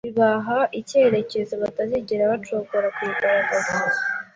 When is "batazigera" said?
1.63-2.31